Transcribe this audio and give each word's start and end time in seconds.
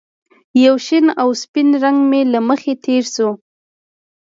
یو 0.65 0.75
شین 0.85 1.05
او 1.21 1.29
سپین 1.41 1.67
رنګ 1.83 1.99
مې 2.09 2.21
له 2.33 2.39
مخې 2.47 2.73
تېر 2.85 3.03
شو 3.13 3.29